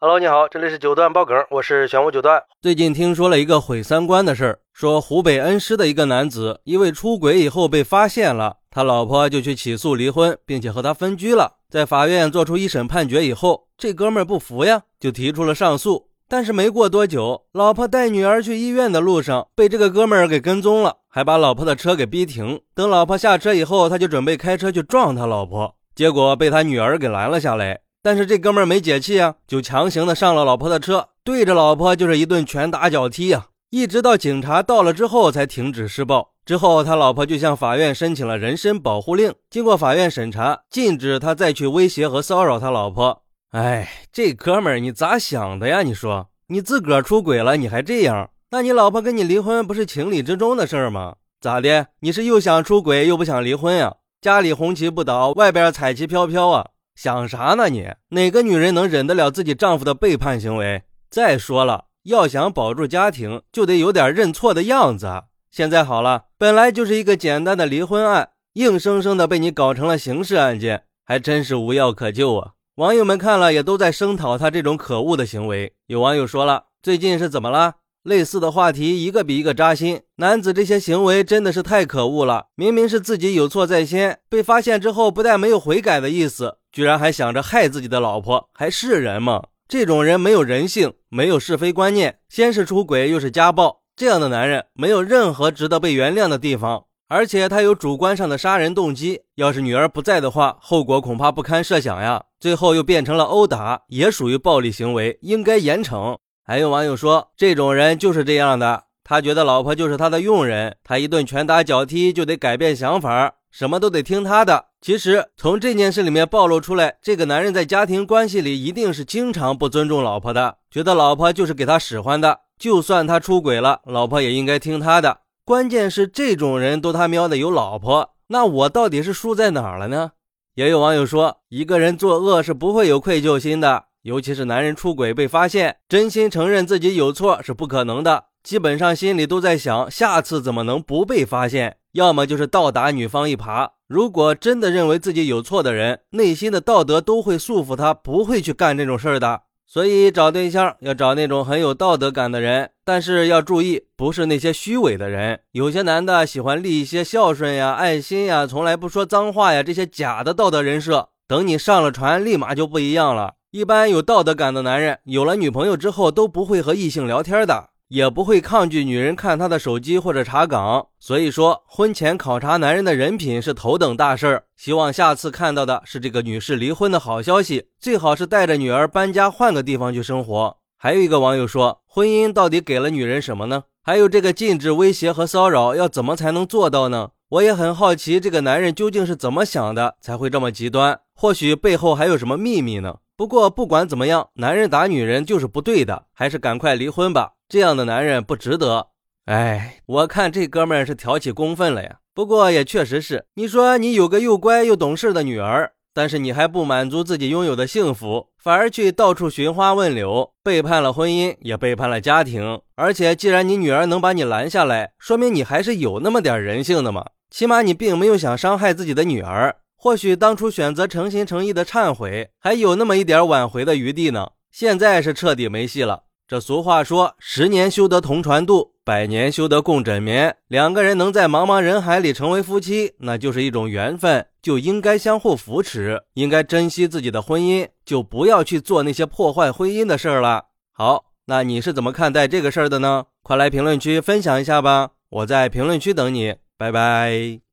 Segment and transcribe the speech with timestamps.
[0.00, 2.40] Hello，你好，这里是九段爆梗，我是玄武九段。
[2.62, 11.54] 最近听说了一个毁三观的事儿，说湖北恩施的一个男子因为出轨以后被发现了，他老婆就去起诉离婚，并且和他分居了。
[11.68, 16.06] 在法院做出一审判决以后，这哥们儿不服呀，就提出了上诉。
[16.28, 22.60] 但是没过多久，老婆带女儿去医院的路上被这个哥们儿给跟踪了，还把老婆的车给逼停。
[22.72, 27.80] 等老婆下车以后，他就准备开车去撞他老婆，结果被他女儿给拦了下来。
[28.08, 36.30] 但是这哥们儿没解气啊，就强行的上了老婆的车，对着老婆就是一顿拳打脚踢啊，一直到警察到了之后才停止施暴。
[36.46, 43.24] 之后他老婆就向法院申请了人身保护令，经过法院审查，禁止他再去威胁和骚扰他老婆。
[43.50, 45.82] 哎，这哥们儿你咋想的呀？
[45.82, 48.30] 你说你自个儿出轨了，你还这样？
[48.52, 51.16] 那你老婆跟你离婚不是情理之中的事儿吗？
[51.42, 51.88] 咋的？
[52.00, 53.96] 你是又想出轨又不想离婚呀？
[54.22, 56.68] 家里红旗不倒，外边彩旗飘飘啊？
[57.00, 57.86] 想啥呢你？
[58.08, 60.82] 哪个女人能忍得了自己丈夫的背叛行为？
[61.08, 65.22] 再说了，要想保住家庭，就得有点认错的样子。
[65.52, 72.50] 现在好了，本来就是一个简单的离婚案，硬生生的被你搞成了刑事案件，还真是无药可救啊！
[72.74, 75.74] 网友们看了也都在声讨他这种可恶的行为。
[75.86, 77.74] 有网友说了，最近是怎么了？
[78.02, 80.00] 类似的话题一个比一个扎心。
[80.16, 89.42] 男子这些行为真的是太可恶了，明明是自己有错在先，被发现之后不但没有悔改的意思，居然还想着害自己的老婆，还是人吗？
[89.68, 99.22] 这种人没有人性，没有是非观念，先是出轨又是家暴，这样的男人没有任何值得被原谅的地方，而且他有主观上的杀人动机。
[99.34, 102.24] 要是女儿不在的话，后果恐怕不堪设想呀。
[102.40, 106.16] 最后又变成了殴打，也属于暴力行为，应该严惩。
[106.44, 114.66] 还有网友说，这种人就是这样的，他觉得老婆就是他的佣人，他一顿拳打脚踢就得改变想法，什么都得听他的。
[114.80, 125.20] 其实从这件事里面暴露出来，这个男人在家庭关系里一定是经常不尊重老婆的，觉得老婆就是给他使唤的，就算他出轨了，老婆也应该听他的。
[125.44, 130.12] 关键是这种人都他喵的有老婆，那我到底是输在哪儿了呢？
[130.54, 133.86] 也有网友说，一个人作恶是不会有愧疚心的。
[134.02, 143.70] 尤其是男人出轨被发现，真心承认自己有错是不可能的，基本上心里都在想下次怎么能不被发现，要么就是倒打女方一耙。
[143.88, 149.42] 如果真的认为自己有错的人，内心的道德都会束缚他，不会去干这种事儿的。
[149.66, 155.40] 所以找对象要找那种很有道德感的人，但是要注意，不是那些虚伪的人。
[155.52, 163.34] 有些男的喜欢立一些孝顺呀、爱心呀、从来不说脏话呀这些假的道德人设，等你上了船，立马就不一样了。
[163.50, 170.86] 一般有道德感的男人，有了女朋友之后都不会和异性聊天的，也不会抗拒女人看他的手机或者查岗。
[170.98, 174.44] 所以说，婚前考察男人的人品是头等大事儿。
[174.56, 180.56] 希望下次看到的是这个女士离婚的好消息，最好是带着女儿搬家换个地方去生活。
[180.76, 183.64] 还有一个网友说，婚姻到底给了女人什么呢？
[183.82, 187.10] 还有这个禁止威胁和骚扰，要怎么才能做到呢？
[187.30, 191.00] 我也很好奇，这个男人究竟是怎么想的，才会这么极端？
[191.14, 192.96] 或许背后还有什么秘密呢？
[193.16, 197.32] 不过不管怎么样，男人打女人就是不对的，还是赶快离婚吧。
[197.48, 198.88] 这样的男人不值得。
[199.24, 201.98] 哎，我看这哥们儿是挑起公愤了呀。
[202.14, 212.60] 不过也确实是，你说你有个又乖又懂事的女儿，但是你还不满足自己拥有的幸福，反而去到处寻花问柳，背叛了婚姻，也背叛了家庭。
[212.74, 217.06] 而且既然你女儿能把你拦下来，说明你还是有那么点人性的嘛。
[217.30, 219.56] 起码你并没有想伤害自己的女儿。
[219.76, 224.30] 或许当初选择诚心诚意的忏悔，还有那么一点挽回的余地呢。
[224.50, 226.04] 现在是彻底没戏了。
[226.28, 240.48] 这俗话说：“十年修得同船渡，百年修得共枕眠。”两个人能在茫茫人海里成为夫妻，那就是一种缘分，就应该相互扶持，应该珍惜自己的婚姻，就不要去做那些破坏婚姻的事儿了。
[240.72, 243.06] 好，那你是怎么看待这个事儿的呢？
[243.22, 247.47] 快来评论区分享一下吧，我在评论区等你，拜拜。